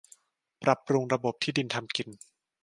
[0.63, 2.07] ปรับปรุงระบบที่ดินทำกิน